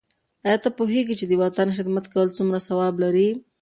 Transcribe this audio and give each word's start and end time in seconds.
آیا 0.45 0.57
ته 0.63 0.69
پوهېږې 0.77 1.15
چې 1.19 1.25
د 1.27 1.33
وطن 1.43 1.67
خدمت 1.77 2.05
کول 2.13 2.27
څومره 2.37 2.59
ثواب 2.67 2.93
لري؟ 3.03 3.29